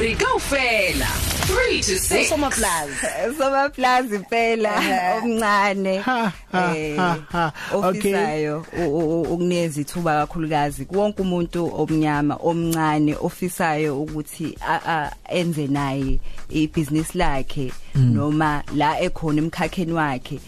Rika 0.00 0.34
ufela 0.34 1.06
3 1.46 1.80
to 1.86 1.92
6 2.14 2.22
usomaplazi 2.22 2.92
somaplazi 3.38 4.18
phela 4.18 4.70
omncane. 5.22 5.98
Ha, 5.98 6.32
ha, 6.52 6.76
eh, 6.76 6.98
ofisayo 7.72 8.66
ukunikeza 9.22 9.80
ithuba 9.80 10.14
kakhulukazi. 10.26 10.86
Wonke 10.90 11.22
umuntu 11.22 11.74
omnyama 11.82 12.36
omncane 12.36 13.16
ofisayo 13.20 14.02
ukuthi 14.02 14.58
a- 14.68 14.80
a- 14.86 15.12
enze 15.28 15.66
naye 15.66 16.18
ibusiness 16.50 17.14
lakhe 17.14 17.72
noma 17.94 18.62
la 18.74 19.00
ekhona 19.00 19.38
emkhakheni 19.42 19.92
wakhe 19.92 20.40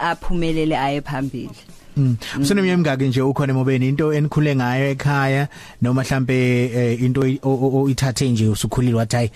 aphumelele 0.00 0.76
aye 0.78 1.00
phambili. 1.00 1.50
Mm. 1.96 2.16
Usuneminyaka 2.40 2.74
emingaki 2.74 3.04
nje 3.08 3.22
ukhona 3.22 3.52
emobeni 3.52 3.88
into 3.88 4.12
enikhule 4.12 4.56
ngayo 4.56 4.90
ekhaya 4.90 5.48
noma 5.82 6.02
mhlambe 6.02 6.64
eh, 6.64 7.02
into 7.02 7.20
oyithathe 7.20 8.28
nje 8.28 8.48
usukhulile 8.48 8.94
wathi 8.94 9.16
hayi 9.16 9.30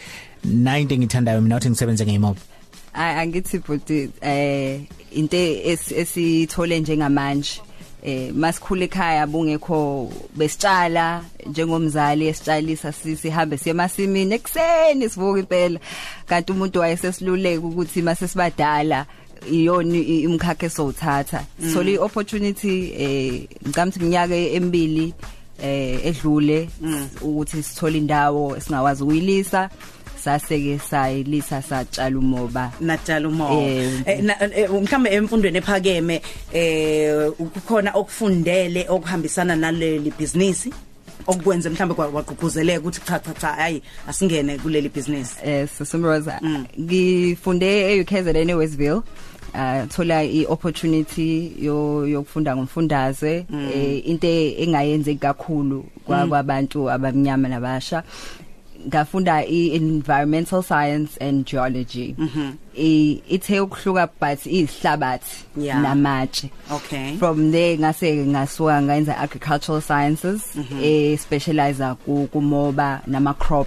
na 0.44 0.78
into 0.78 0.94
engithandayo 0.94 1.40
mina 1.40 1.56
uthi 1.56 1.70
ngisebenze 1.70 2.06
ngemobo. 2.06 2.40
A- 2.94 3.16
angithi 3.20 3.60
futhi 3.60 4.10
eh 4.20 4.80
into 5.12 5.36
es- 5.36 5.92
esithole 5.92 6.80
njengamanje 6.80 7.60
eh 8.04 8.32
masikhule 8.34 8.84
ekhaya 8.84 9.26
bungekho 9.26 10.10
besitshala 10.36 11.24
njengomzali 11.46 12.26
esitshalisa 12.28 12.92
sihambe 12.92 13.58
siye 13.58 13.70
emasimini 13.70 14.34
ekseni 14.34 15.08
sivuka 15.08 15.38
impela 15.40 15.80
kanti 16.26 16.52
umuntu 16.52 16.80
wayesesiluleka 16.80 17.66
ukuthi 17.66 18.02
mase 18.02 18.28
sibadala 18.28 19.06
iyona 19.50 19.96
i- 19.96 20.26
umkhakha 20.26 20.66
esowuthatha 20.66 21.44
sole 21.72 21.92
iopportunity 21.92 22.92
eh 22.98 23.48
ngicamthi 23.66 24.00
minyaka 24.00 24.34
emibili 24.34 25.14
eh 25.62 26.06
edlule 26.06 26.68
ukuthi 27.22 27.62
sithole 27.62 27.98
indawo 27.98 28.56
esingawazi 28.56 29.02
ukuyilisa 29.02 29.70
saseke 30.24 30.78
sayilisa 30.90 31.62
satshala 31.62 32.18
umoba. 32.18 32.72
Natala 32.80 33.28
umo 33.28 33.62
Eh, 33.62 34.02
Eh, 34.06 34.22
na- 34.24 34.56
eh, 34.56 34.70
mhlambe 34.70 35.10
emfundweni 35.10 35.58
ephakeme 35.58 36.22
eh 36.52 37.30
ukukhona 37.38 37.92
okufundele 37.94 38.86
okuhambisana 38.88 39.56
naleli 39.56 40.12
business 40.18 40.68
okwenze 41.26 41.68
mhlambe 41.70 41.94
kwa- 41.94 42.10
kwagqugquzeleka 42.10 42.80
ukuthi 42.80 43.00
cha 43.06 43.18
cha 43.18 43.34
cha 43.34 43.48
hayi 43.48 43.82
asingene 44.08 44.58
kuleli 44.58 44.88
business 44.88 45.36
eh 45.44 45.68
Sisumroza 45.78 46.40
ngifunde 46.80 47.66
eUKZN 47.96 48.50
eWestville. 48.50 49.02
Uh 49.54 49.86
thola 49.88 50.22
iopportunity 50.24 51.52
yo 51.60 52.06
yokufunda 52.06 52.56
ngomfundaze. 52.56 53.46
Eh 53.74 54.08
into 54.08 54.26
engayenzeki 54.58 55.18
kakhulu 55.20 55.84
kwa- 56.06 56.26
kwabantu 56.26 56.90
abamnyama 56.90 57.48
nabasha. 57.48 58.02
Ngafunda 58.86 59.44
i-environmental 59.46 60.62
science 60.62 61.16
and 61.20 61.44
geology. 61.46 62.14
I 62.78 63.20
ithe 63.28 63.60
ukuhluka 63.60 64.08
but 64.20 64.38
ihlabathi 64.46 65.44
Yeah. 65.56 65.80
namatshe. 65.82 66.50
Okay. 66.70 67.16
From 67.16 67.50
there 67.50 67.78
ngase 67.78 68.26
ngasuka 68.26 68.82
ngayenza 68.82 69.18
agricultural 69.18 69.80
sciences 69.80 70.42
eh 70.82 71.18
specializer 71.18 71.96
ku 72.04 72.28
kumoba 72.32 73.00
nama 73.06 73.34
crop 73.34 73.66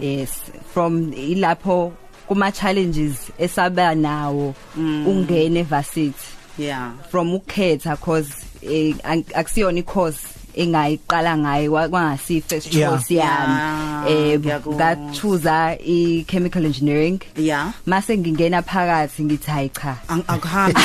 yes. 0.00 0.40
From 0.72 1.12
ilapho 1.12 1.92
kuma 2.28 2.52
challenges 2.52 3.30
esaba 3.38 3.94
nawo 3.94 4.54
ungene 4.76 5.62
varsity 5.64 6.14
yeah. 6.58 6.92
From 7.10 7.32
ukhetha 7.40 7.96
cause 8.00 8.44
eh, 8.62 8.94
akusiyona 9.34 9.78
i-course 9.78 10.37
engayiqala 10.62 11.32
ngayo 11.38 11.70
kwa- 11.70 11.88
kwangasi 11.88 12.40
first 12.48 12.74
Yeah. 12.74 12.90
choice 12.90 13.14
yami. 13.14 13.54
Yeah, 13.54 14.10
eh 14.10 14.38
ngiyakuzwa. 14.40 14.74
ngachuza 14.76 15.76
i-chemical 15.86 16.64
engineering. 16.66 17.20
Yeah. 17.36 17.72
Mase 17.86 18.18
ngingena 18.18 18.62
phakathi 18.62 19.22
ngithi 19.24 19.50
hayi 19.50 19.68
cha. 19.70 19.96
Ang- 20.08 20.24
akuhambi. 20.28 20.80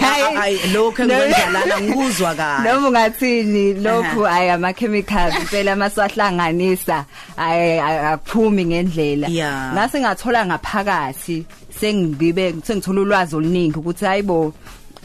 Hayi 0.38 0.58
lokho 0.72 1.02
engikwenzelana 1.02 1.80
ngikuzwa 1.80 2.34
kahle. 2.34 2.72
Noma 2.72 2.88
ungathini 2.88 3.74
lokhu 3.74 4.26
ayi 4.26 4.50
ama 4.50 4.72
chemicals 4.72 5.34
phela 5.50 5.76
maswahlanganisa 5.76 7.04
ayi 7.36 7.78
aphumi 7.80 8.64
ngendlela. 8.64 9.28
Yeah. 9.28 9.72
ngase 9.74 10.00
ngathola 10.00 10.46
ngaphakathi 10.46 11.44
sengibe 11.80 12.54
sengithola 12.64 13.00
ulwazi 13.00 13.36
oluningi 13.36 13.78
ukuthi 13.78 14.04
hayibo 14.04 14.52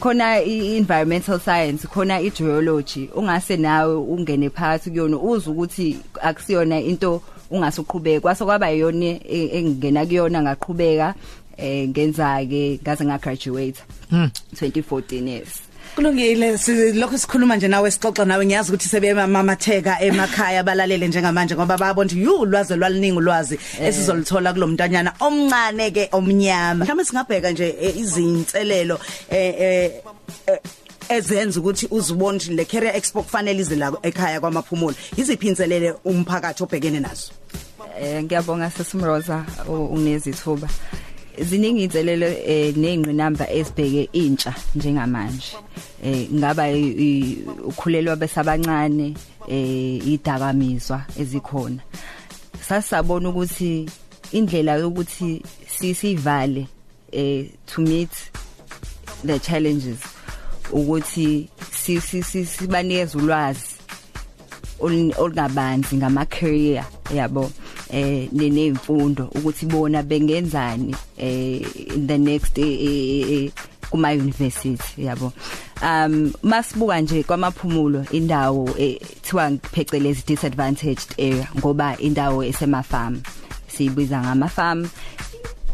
khona 0.00 0.40
i-environmental 0.42 1.38
science 1.38 1.86
khona 1.86 2.20
i-geology 2.20 3.10
ungase 3.14 3.56
nawe 3.56 3.94
ungene 3.94 4.50
phakathi 4.50 4.90
kuyona 4.90 5.16
uze 5.18 5.50
ukuthi 5.50 5.98
akusiyona 6.22 6.80
into 6.80 7.22
ungasuqhubeka. 7.50 8.20
Kwase 8.20 8.44
kwaba 8.44 8.68
yiyona 8.68 9.06
e- 9.06 9.50
engingena 9.52 10.06
kuyona 10.06 10.42
ngaqhubeka 10.42 11.14
eh 11.56 11.88
ngenza 11.88 12.46
ke 12.48 12.80
ngaze 12.82 13.04
ngagraduate. 13.04 13.82
2014 14.10 15.28
yes 15.28 15.69
kulungile 15.94 16.58
si- 16.58 16.92
lokho 16.92 17.18
sikhuluma 17.18 17.56
nje 17.56 17.68
nawe 17.68 17.90
sixoxa 17.90 18.24
nawe 18.24 18.46
ngiyazi 18.46 18.70
ukuthi 18.72 18.88
sebemamatheka 18.88 20.00
emakhaya 20.00 20.62
balalele 20.62 21.08
njengamanje 21.08 21.54
ngoba 21.54 21.78
bayabona 21.78 22.06
ukuthi 22.10 22.22
yu 22.22 22.34
ulwazi 22.40 22.76
lwaliningi 22.76 23.16
ulwazi 23.18 23.58
esizolithola 23.80 24.52
kulomntanyana 24.52 25.12
omncane 25.20 25.90
ke 25.90 26.08
omnyama. 26.12 26.84
Mhlawumbe 26.84 27.04
singabheka 27.04 27.50
nje 27.50 27.74
eh, 27.80 27.96
izinselelo 27.96 28.98
eh 29.30 29.54
eh 29.60 29.90
eh, 30.46 30.58
ezenza 31.08 31.60
ukuthi 31.60 31.88
uzibone 31.90 32.38
ukuthi 32.38 32.54
le 32.54 32.64
career 32.64 32.96
expo 32.96 33.22
kufanele 33.22 33.60
ize 33.60 33.76
la 33.76 33.92
ekhaya 34.02 34.40
kwamaphumulo 34.40 34.94
iziphi 35.16 35.48
inselele 35.48 35.94
umphakathi 36.04 36.62
obhekene 36.62 37.00
nazo? 37.00 37.32
Eh 38.00 38.22
ngiyabonga 38.24 38.70
sesumroza 38.70 39.44
unezithuba 39.68 40.68
ziningi 41.44 41.84
inselelo 41.84 42.26
eh 42.26 42.74
nezingqinamba 42.76 43.50
esibheke 43.50 44.08
intsha 44.12 44.54
njengamanje. 44.74 45.56
Eh 46.04 46.28
ngaba 46.34 46.64
ukhulelwa 47.64 48.16
besabancane 48.16 49.14
eh 49.48 50.06
idakamizwa 50.06 51.02
ezikhona. 51.18 51.82
Sasabona 52.68 53.28
ukuthi 53.28 53.86
indlela 54.32 54.76
yokuthi 54.76 55.42
sisivale 55.78 56.66
eh 57.12 57.46
to 57.66 57.80
meet 57.82 58.10
the 59.24 59.38
challenges 59.38 59.98
ukuthi 60.72 61.48
si- 61.72 62.00
si- 62.00 62.22
si- 62.22 62.46
sibanikeza 62.46 63.18
ulwazi 63.18 63.74
ol- 64.80 65.14
olungabanzi 65.18 65.96
ngama 65.96 66.24
career 66.26 66.84
yabo? 67.14 67.50
Eh 67.92 68.28
ne- 68.32 68.50
nemfundo 68.50 69.24
ukuthi 69.34 69.66
bona 69.66 70.02
bengenzani 70.02 70.96
eh 71.18 71.62
in 71.96 72.06
the 72.06 72.18
next 72.18 72.58
eh, 72.58 72.66
eh, 72.66 73.30
eh, 73.44 73.50
kuma 73.90 74.10
university 74.12 74.78
yabo? 74.98 75.32
Um 75.82 76.32
masibuka 76.42 77.00
nje 77.00 77.22
kwamaphumulo 77.22 78.04
indawo 78.12 78.70
ethiwa 78.78 79.50
ngiphecelezi 79.50 80.22
disadvantaged 80.26 81.14
area 81.18 81.48
ngoba 81.58 81.98
indawo 81.98 82.44
esema 82.44 82.82
farm 82.82 83.20
siyibiza 83.68 84.20
ngama 84.22 84.48
farm 84.48 84.88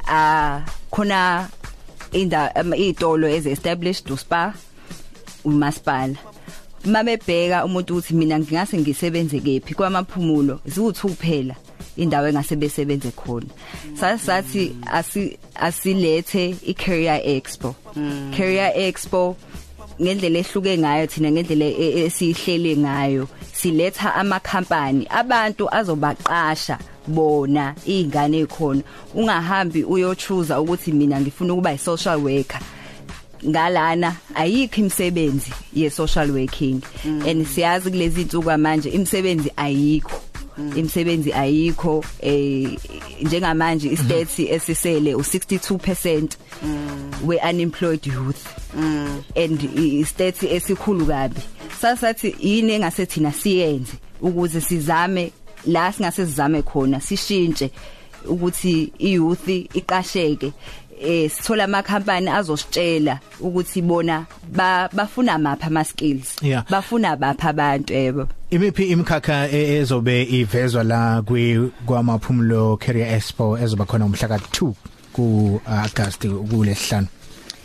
ah 0.09 0.61
khona 0.91 1.49
inda 2.13 2.53
um, 2.61 2.75
izitolo 2.75 3.29
eze 3.29 3.51
established 3.51 4.11
uspa 4.11 4.55
umasipala. 5.45 6.15
Mabebheka 6.85 7.65
umuntu 7.65 7.97
uthi 7.97 8.15
mina 8.15 8.39
ngingase 8.39 8.79
ngisebenze 8.79 9.41
kephi 9.41 9.75
kwamaphumulo 9.75 10.61
ziwu2 10.69 11.01
kuphela 11.01 11.55
indawo 11.97 12.29
engase 12.29 12.57
besebenze 12.57 13.11
khona. 13.13 13.47
Sasathi 13.95 14.75
asi 14.87 15.39
asilethe 15.55 16.57
icareer 16.67 17.21
expo. 17.25 17.75
Career 18.37 18.73
expo 18.77 19.37
ngendlela 20.01 20.39
ehluke 20.39 20.79
ngayo 20.79 21.07
thina 21.07 21.31
ngendlela 21.31 21.65
e- 21.65 21.73
e- 21.73 22.05
esihlele 22.07 22.77
ngayo 22.77 23.29
siletha 23.53 24.15
amakhampani 24.15 25.07
abantu 25.11 25.69
azobaqasha 25.73 26.79
bona 27.09 27.75
izingane 27.87 28.39
ekhona 28.45 28.83
ungahambi 29.15 29.85
uyochuza 29.85 30.61
ukuthi 30.61 30.93
mina 30.93 31.21
ngifuna 31.21 31.53
ukuba 31.55 31.71
i 31.73 31.79
social 31.79 32.19
worker. 32.21 32.61
Ngalana 33.47 34.17
ayikho 34.35 34.81
imisebenzi 34.81 35.53
ye 35.73 35.91
social 35.91 36.31
working. 36.31 36.83
And 37.05 37.47
siyazi 37.47 37.91
kulezi 37.91 38.23
insuku 38.23 38.59
manje 38.59 38.91
imisebenzi 38.91 39.51
ayikho. 39.57 40.21
Imisebenzi 40.77 41.33
ayikho 41.33 42.05
eh 42.21 42.79
njengamanje 43.23 43.89
istats 43.89 44.39
esisele 44.39 45.15
u62% 45.15 46.29
we 47.25 47.39
unemployed 47.39 48.07
youth. 48.07 48.47
And 49.37 49.61
istats 49.61 50.43
esikhulu 50.43 51.07
kabi. 51.07 51.41
Sasathi 51.81 52.37
yini 52.41 52.73
engase 52.73 53.07
thina 53.07 53.33
siyenze 53.33 53.93
ukuze 54.21 54.61
sizame 54.61 55.33
la 55.67 55.93
singase 55.93 56.27
sizame 56.27 56.63
khona 56.63 57.01
sishintshe 57.01 57.71
ukuthi 58.29 58.93
iyouth 58.99 59.49
iqasheke? 59.75 60.53
Eh 61.01 61.29
sithola 61.31 61.65
ama 61.65 61.83
company 61.83 62.29
azositshela 62.29 63.21
ukuthi 63.41 63.83
bona 63.83 64.27
ba- 64.53 64.89
bafuna 64.93 65.39
mapha 65.39 65.67
ama 65.67 65.85
skills 65.85 66.37
bafuna 66.71 67.17
bapha 67.17 67.49
abantu 67.49 67.93
yebo. 67.95 68.29
Imiphi 68.51 68.85
imkhakha 68.93 69.49
e- 69.51 69.77
ezobe 69.79 70.23
ivezwa 70.23 70.85
la 70.85 71.23
kwi 71.23 71.71
kwamaphumulo 71.87 72.77
Career 72.77 73.15
Expo 73.15 73.59
ezoba 73.59 73.85
khona 73.85 74.05
umhla 74.05 74.29
ka2 74.29 74.73
ku 75.13 75.61
August 75.67 76.27
kulesihlanu? 76.51 77.07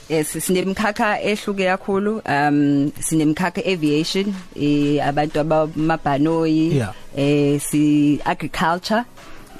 Yes 0.09 0.27
sinemkhakha 0.45 1.21
ehluke 1.23 1.65
kakhulu 1.65 2.21
um 2.25 2.91
sinemkhakha 2.99 3.61
aviation 3.65 4.33
eh 4.59 4.99
abantu 5.07 5.39
abamabhanoyi 5.39 6.83
eh 7.15 7.59
si 7.59 8.19
agriculture 8.25 9.03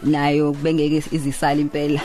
nayo 0.03 0.51
bengeke 0.51 1.03
izisala 1.11 1.61
impela. 1.61 2.01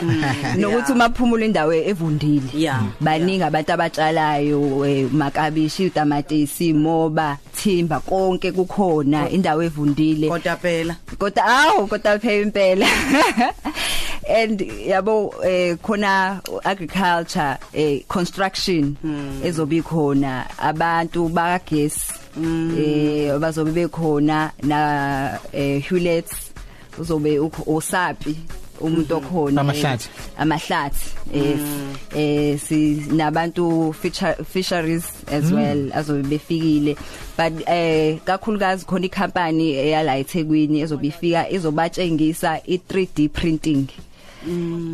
Nokuthi 0.57 0.91
umaphumulo 0.91 1.45
indawo 1.45 1.73
evundile 1.73 2.47
Yeah. 2.53 2.83
baningi 3.01 3.43
abantu 3.43 3.73
abatshalayo 3.73 4.85
eh, 4.85 5.07
makabishi 5.11 5.85
utamatisi 5.85 6.73
moba 6.73 7.37
thimba 7.55 7.99
konke 7.99 8.51
kukhona 8.51 9.29
indawo 9.29 9.63
evundile. 9.63 10.29
Kodwa 10.29 10.55
phela 10.55 10.95
kodwa 11.17 11.45
awu 11.45 11.87
kodwa 11.87 12.19
phela 12.19 12.43
impela. 12.43 12.87
And 14.29 14.59
yabo 14.59 15.33
eh 15.45 15.77
khona 15.77 16.41
agriculture 16.65 17.57
eh 17.73 18.01
construction 18.07 18.97
ezobi 19.43 19.81
khona 19.81 20.45
abantu 20.59 21.29
bagesi 21.29 22.11
eh 22.37 23.39
bazobe 23.39 23.71
bekhona 23.71 24.51
na 24.63 25.39
eh 25.53 25.79
Hewlett 25.79 26.27
uzobe 26.99 27.39
ukho- 27.39 27.63
usapi 27.75 28.35
umuntu 28.81 29.15
okhona 29.17 29.61
Amahlathi. 29.61 30.09
eh, 30.09 30.41
amahlathi. 30.41 31.05
yes 31.33 31.59
eh 32.15 32.59
si 32.59 33.03
nabantu 33.11 33.93
fisher- 34.01 34.43
fisheries 34.45 35.05
as 35.31 35.51
well 35.51 35.91
azobe 35.93 36.23
befikile. 36.23 36.95
But 37.37 37.67
eh 37.67 38.19
kakhulukazi 38.25 38.85
khona 38.85 39.05
icompany 39.05 39.61
eyala 39.73 40.17
eThekwini 40.17 40.81
ezobifika 40.81 41.49
izobatshengisa 41.49 42.61
i3D 42.67 43.29
printing. 43.29 43.87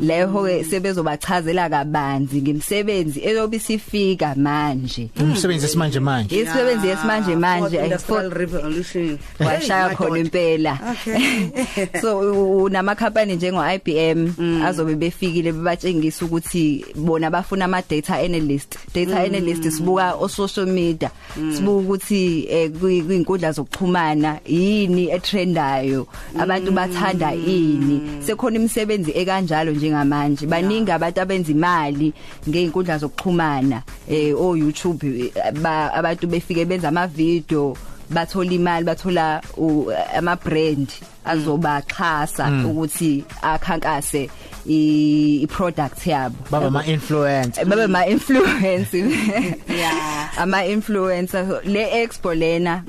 Leho 0.01 0.43
ke 0.43 0.63
sebezobachazela 0.63 1.69
kabanzi 1.69 2.41
ngemisebenzi 2.41 3.19
eyobisifika 3.25 4.35
manje. 4.35 5.09
Umsebenzi 5.19 5.65
esimanje 5.65 5.99
manje. 5.99 6.35
Isisebenzi 6.41 6.87
yesimanje 6.87 7.35
manje 7.35 7.77
eh, 7.77 7.83
industrial 7.83 8.29
revolution 8.29 9.17
washaya 9.39 9.89
khona 9.95 10.19
impela. 10.19 10.79
Okay. 10.91 11.47
so 12.01 12.19
unama 12.63 12.95
company 12.95 13.35
njengo 13.35 13.61
IBM 13.73 14.33
azobe 14.65 14.95
befikile 14.95 15.51
bebatshengisa 15.51 16.25
ukuthi 16.25 16.85
bona 16.95 17.29
bafuna 17.31 17.65
ama 17.65 17.81
data 17.89 18.15
analyst. 18.17 18.77
Data 18.95 19.19
analyst 19.19 19.63
sibuka 19.69 20.13
o 20.19 20.27
social 20.27 20.65
media 20.65 21.11
sibuka 21.55 21.77
ukuthi 21.77 22.45
eh, 22.49 22.71
kwi- 22.71 23.03
kwinkundla 23.03 23.51
zokuxhumana 23.51 24.39
yini 24.45 25.09
etrendayo 25.09 26.07
abantu 26.39 26.71
bathanda 26.71 27.33
ini. 27.35 28.01
Sekhona 28.25 28.55
imisebenzi 28.55 29.11
ekanjalo 29.33 29.71
njengamanje. 29.71 30.45
Baningi 30.47 30.91
abantu 30.91 31.21
abenza 31.21 31.51
imali 31.51 32.13
ngeinkundla 32.49 32.97
zokuxhumana 32.97 33.81
eh 34.09 34.33
o 34.37 34.55
YouTube 34.55 35.03
eh, 35.35 35.51
ba- 35.61 35.93
abantu 35.93 36.27
befike 36.27 36.65
benza 36.65 36.87
ama 36.87 37.07
video 37.07 37.75
bathola 38.09 38.51
imali 38.51 38.85
bathola 38.85 39.41
u- 39.57 39.91
ama 40.15 40.35
brand 40.35 40.87
azobaxhasa 41.25 42.51
ukuthi 42.65 43.23
akhankase 43.41 44.29
i 44.67 45.39
i 45.43 45.47
product 45.47 46.07
yabo. 46.07 46.35
baba 46.51 46.67
ama 46.67 46.85
influencer 46.85 47.65
babe 47.65 47.87
ma 47.87 48.05
influence 48.07 48.93
Yeah. 49.67 50.29
ama 50.37 50.65
influencer 50.65 51.47
So, 51.47 51.61
le 51.65 52.03
expo 52.03 52.33
lena 52.35 52.83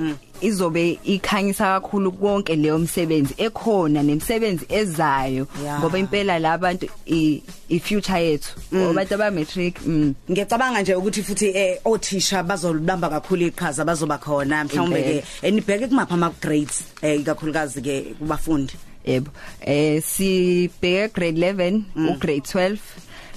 izobe 0.44 0.98
ikhanyisa 1.04 1.64
kakhulu 1.64 2.12
konke 2.12 2.56
leyo 2.56 2.78
msebenzi 2.78 3.34
ekhona 3.36 4.02
nemisebenzi 4.02 4.66
ezayo. 4.68 5.46
Yeah. 5.62 5.80
ngoba 5.80 5.98
impela 5.98 6.38
labantu 6.38 6.88
i 7.06 7.42
i 7.68 7.80
future 7.80 8.24
yethu. 8.24 8.54
Abantu 8.90 9.14
aba 9.14 9.30
matric 9.30 9.86
mm. 9.86 10.14
ngiyacabanga 10.30 10.82
nje 10.82 10.94
ukuthi 10.94 11.22
futhi 11.22 11.46
eh 11.46 11.80
othisha 11.84 12.42
bazolibamba 12.42 13.08
kakhulu 13.08 13.46
iqhaza 13.46 13.84
bazoba 13.84 14.18
khona. 14.18 14.64
Mhlawumbe 14.64 15.02
ke 15.02 15.10
Impela. 15.10 15.26
enibheke 15.42 15.86
kumapha 15.86 16.14
ama 16.14 16.32
grades 16.40 16.84
eh 17.02 17.20
ikakhulukazi 17.20 17.82
ke 17.82 18.14
kubafundi. 18.18 18.74
Yebo. 19.04 19.30
Eh 19.60 20.02
sibheke 20.02 21.14
grade 21.14 21.38
11 21.38 21.82
u 21.96 22.18
grade 22.18 22.40
12 22.40 22.78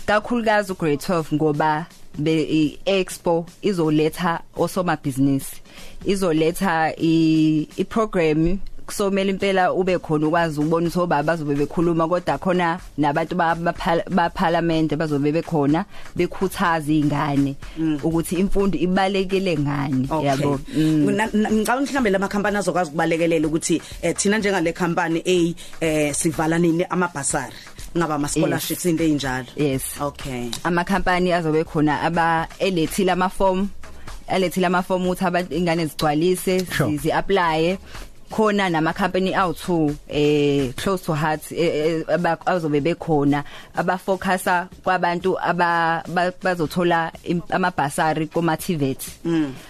kakhulukazi 0.05 0.71
u 0.71 0.75
grade 0.75 0.95
12 0.95 1.35
ngoba 1.35 1.85
be 2.17 2.41
i 2.43 2.79
expo 2.85 3.45
izoletha 3.61 4.39
osoma 4.57 4.97
business 5.03 5.43
izoletha 6.05 6.93
i 6.97 7.67
i 7.77 7.83
program 7.83 8.57
kusomela 8.87 9.29
impela 9.31 9.73
ube 9.73 9.97
khona 9.99 10.27
ukwazi 10.27 10.59
ukubona 10.59 10.87
ukuthi 10.87 10.99
obaba 10.99 11.23
bazobe 11.23 11.55
bekhuluma 11.55 12.07
kodwa 12.07 12.37
khona 12.37 12.79
nabantu 12.97 13.35
ba 13.35 13.55
ba- 13.55 14.03
ba 14.09 14.29
parliament 14.29 14.95
bazobe 14.95 15.31
bekhona 15.31 15.85
bekhuthaza 16.15 16.91
izingane 16.93 17.55
ukuthi 18.03 18.35
imfundo 18.35 18.77
ibalekele 18.77 19.57
ngani 19.57 20.07
yabo? 20.23 20.59
Mm. 20.77 21.11
Na- 21.15 21.29
na- 21.33 21.51
ngicabanga 21.51 21.91
mhlambe 21.91 22.09
lama 22.09 22.27
company 22.29 22.57
azokwazi 22.57 22.89
ukubalekelela 22.89 23.47
ukuthi 23.47 23.81
eh, 24.01 24.15
thina 24.15 24.37
njengale 24.37 24.73
company 24.73 25.21
A 25.25 25.53
eh 25.85 26.13
sivala 26.15 26.57
nini 26.57 26.85
amabhasari. 26.89 27.55
Ngaba 27.97 28.15
ama 28.15 28.27
scholarships 28.27 28.85
into 28.85 29.03
enjalo 29.03 29.47
Yes. 29.55 29.83
okay. 30.01 30.49
Amakhampani 30.63 31.33
azobe 31.33 31.63
khona 31.63 32.01
aba 32.01 32.47
elethile 32.59 33.11
ama 33.11 33.29
form 33.29 33.69
elethile 34.27 34.67
ama 34.67 34.83
form 34.83 35.07
ukuthi 35.07 35.25
abantu 35.25 35.53
ingane 35.55 35.85
zigcwalise 35.85 36.65
Sure. 36.71 36.97
zi 36.97 37.11
apply 37.11 37.77
khona 38.29 38.69
nama 38.69 38.93
company 38.93 39.31
awu2 39.31 39.95
eh 40.09 40.73
close 40.75 41.05
to 41.05 41.13
heart 41.13 41.51
eh, 41.51 41.57
eh, 41.59 42.03
aba- 42.13 42.37
azobe 42.45 42.81
bekhona. 42.81 43.43
Abafocusa 43.75 44.67
kwabantu 44.83 45.39
aba 45.39 46.03
ba- 46.07 46.33
bazothola 46.43 47.11
im- 47.23 47.41
amabhasari 47.49 48.27
kuma 48.27 48.57
TVET 48.57 48.99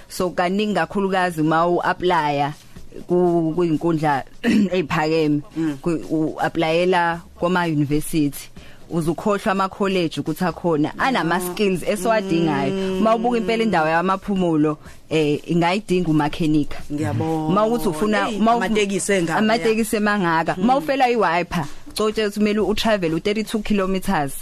so 0.09 0.29
kaningi 0.31 0.73
kakhulukazi 0.73 1.41
uma 1.41 1.67
u 1.67 1.81
apply 1.81 2.49
ku 2.49 2.66
kuyinkundla 3.07 4.23
eziphakeme 4.43 5.41
u 6.11 6.35
applyela 6.39 7.21
kwama 7.39 7.63
university 7.65 8.49
uzukhohlwa 8.89 9.51
ama 9.51 9.69
college 9.69 10.19
ukuthi 10.21 10.43
akhona 10.45 10.99
anama 10.99 11.39
skills 11.39 11.83
esiwadingayo. 11.83 13.01
Mawubuka 13.01 13.37
impela 13.37 13.63
indawo 13.63 13.87
yamaphumulo 13.87 14.77
eh 15.09 15.39
ingayidinga 15.49 16.09
umakhenika 16.11 16.77
ngiyabona 16.93 17.49
mawukuthi 17.55 17.87
ufuna 17.89 18.25
Hey, 18.25 18.39
mawu- 18.39 18.55
amatekisi 18.57 19.13
engaka 19.13 19.39
amatekisi 19.39 19.95
emangaka 19.95 20.55
mawufela 20.55 21.09
iwiper 21.09 21.65
cotshe 21.97 22.21
ukuthi 22.25 22.39
kumele 22.39 22.59
utravel 22.59 23.13
u32 23.13 23.59
kilometers 23.61 24.33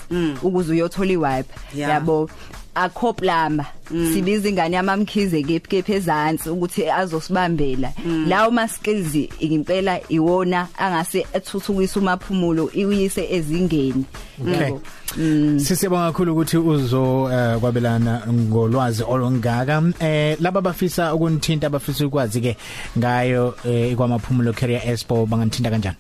ukuze 0.44 0.72
uyothola 0.74 1.12
iwiper 1.12 1.46
Yeah. 1.76 1.90
yabo. 1.92 2.30
Akho 2.76 3.14
plamba 3.14 3.66
sibiza 3.88 4.50
ingane 4.50 4.76
yamamkhize 4.76 5.44
kephi 5.44 5.70
kephi 5.70 5.94
ezantsi 5.94 6.50
ukuthi 6.50 6.90
azosibambela. 6.90 7.94
Lawo 8.28 8.52
ma 8.52 8.68
skills 8.68 9.16
impela 9.40 10.00
iwona 10.10 10.68
angase 10.78 11.26
ethuthukisa 11.34 12.00
umaphumulo 12.00 12.72
iwise 12.74 13.28
ezingeni. 13.32 14.06
Okay. 14.42 14.76
yabo 14.76 15.60
Sisibonga 15.60 16.12
kakhulu 16.12 16.32
ukuthi 16.34 16.58
uzo 16.58 17.30
eh, 17.32 17.60
kwabelana 17.60 18.22
ngolwazi 18.28 19.04
olungaka. 19.04 19.84
Eh 20.00 20.38
laba 20.40 20.62
bafisa 20.62 21.14
ukunithinta 21.14 21.70
bafisa 21.70 22.08
ukwazi 22.08 22.42
ke 22.42 22.58
ngayo 22.98 23.56
eh, 23.66 23.96
kwamaphumulo 23.96 24.54
Career 24.54 24.82
Expo 24.86 25.26
banganithinta 25.26 25.70
kanjani? 25.70 25.98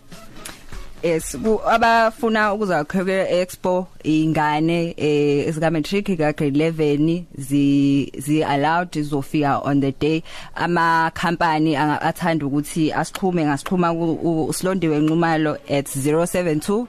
Yes 1.06 1.38
abafuna 1.68 2.54
ukuza 2.54 2.84
career 2.84 3.28
expo 3.30 3.88
ingane 4.04 4.96
eh 4.98 5.48
ezika 5.48 5.72
matric 5.72 6.18
ka 6.18 6.34
grade 6.34 6.72
11 6.72 7.24
zi 7.38 8.12
zi 8.18 8.44
allowed 8.44 8.96
izofika 8.96 9.62
on 9.64 9.82
the 9.82 9.92
day. 9.92 10.24
Ama 10.56 11.12
company 11.14 11.76
athanda 11.76 12.46
ukuthi 12.46 12.92
asixhume 12.92 13.46
ngasixhuma 13.46 13.94
usilondiwe 13.94 15.00
nqumalo 15.00 15.58
at 15.70 15.96
072 15.96 16.86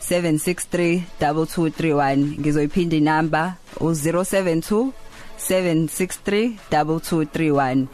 763 0.00 1.02
2231 1.20 2.40
ngizoyiphinda 2.40 2.96
inamba 2.96 3.54
u072 3.80 4.90
7632231 5.38 7.86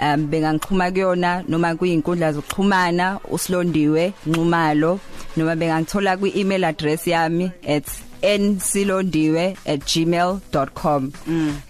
um 0.00 0.26
bengangixhuma 0.26 0.90
kuyona 0.90 1.44
noma 1.48 1.74
kuyinkundla 1.74 2.32
zokuxhumana 2.32 3.20
usilondiwe 3.30 4.12
nxumalo. 4.26 5.00
Noma 5.36 5.56
bengangithola 5.56 6.16
kwi-email 6.16 6.64
address 6.64 7.06
yami 7.06 7.52
at 7.68 7.84
nsilondiwe@gmail.com 8.22 11.12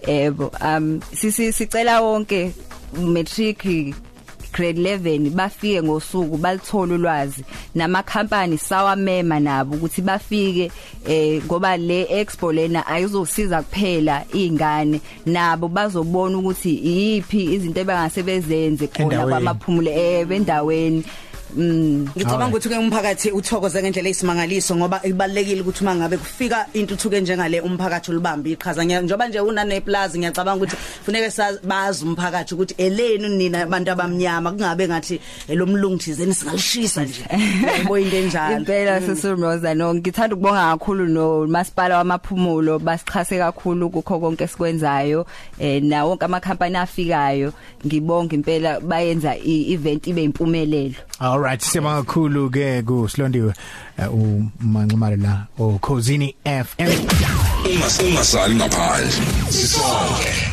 yebo 0.06 0.52
um 0.60 1.00
sisi 1.12 1.52
sicela 1.52 2.00
wonke 2.00 2.52
matric 2.92 3.66
grade 4.52 4.78
11 4.78 5.30
bafike 5.30 5.82
ngosuku 5.82 6.36
balithola 6.36 6.94
ulwazi. 6.94 7.44
Namakhampani 7.74 8.58
sawamema 8.58 9.40
nabo 9.40 9.76
ukuthi 9.76 10.02
bafike 10.02 10.72
eh 11.08 11.42
ngoba 11.44 11.76
le 11.76 12.20
expo 12.20 12.52
lena 12.52 12.86
ayizosiza 12.86 13.62
kuphela 13.62 14.24
izingane 14.34 15.00
nabo 15.26 15.68
bazobona 15.68 16.38
ukuthi 16.38 16.80
yipi 16.82 17.54
izinto 17.54 17.80
abangasebenzenze 17.80 18.86
khona 18.86 19.26
kwamaphumulo 19.26 19.90
eh 19.90 20.26
bendaweni. 20.26 20.96
mm 20.96 21.04
Ngicabanga 21.56 22.56
ukuthi 22.56 22.68
ke 22.68 22.78
umphakathi 22.78 23.30
uthokoze 23.32 23.82
ngendlela 23.82 24.08
eyisimangaliso 24.08 24.76
ngoba 24.76 25.00
ibalekile 25.04 25.60
ukuthi 25.60 25.82
uma 25.82 25.94
ngabe 25.94 26.16
kufika 26.16 26.66
intuthuko 26.72 27.18
njengale 27.18 27.60
umphakathi 27.60 28.10
olibamba 28.10 28.48
iqhaza. 28.48 28.84
Ngiya- 28.84 29.02
njoba 29.02 29.28
nje 29.28 29.40
unane 29.40 29.80
plaza 29.80 30.18
ngiyacabanga 30.18 30.64
ukuthi 30.64 30.76
funeke 31.04 31.30
bazi 31.64 32.04
umphakathi 32.04 32.54
ukuthi 32.54 32.74
elenu 32.78 33.28
nina 33.28 33.62
abantu 33.62 33.90
abamnyama 33.90 34.52
kungabe 34.52 34.88
ngathi 34.88 35.20
elomlungu 35.48 35.98
thizeni 35.98 36.34
singalishisa 36.34 37.04
nje. 37.04 37.24
Yebo 37.78 37.98
into 37.98 38.16
enjalo. 38.16 38.56
Impela 38.56 39.00
sesumroza 39.00 39.74
no 39.74 39.94
ngithanda 39.94 40.34
ukubonga 40.34 40.76
kakhulu 40.78 41.06
no 41.08 41.46
masipala 41.46 41.98
wamaphumulo 41.98 42.78
basichase 42.78 43.38
kakhulu 43.38 43.90
kukho 43.90 44.20
konke 44.20 44.44
esikwenzayo 44.44 45.26
eh 45.58 45.82
na 45.82 46.04
wonke 46.04 46.24
amakhampani 46.24 46.76
afikayo. 46.76 47.52
Ngibonga 47.86 48.34
impela 48.34 48.80
bayenza 48.80 49.36
i-event 49.36 50.06
ibe 50.06 50.22
impumelelo 50.22 50.94
All 51.40 51.46
right 51.46 51.60
siyabonga 51.60 52.02
kakhulu 52.04 52.50
ke 52.52 52.82
ku 52.84 53.08
Silondiwe 53.08 53.54
uh, 53.96 54.12
umanxumalo 54.12 55.16
la 55.16 55.46
o 55.58 55.78
Cozini 55.80 56.36
FM 56.44 56.92
Ungas 57.64 57.96
ungasali 58.04 58.54
ngaphandle. 58.60 59.08
Sisonke. 59.48 60.49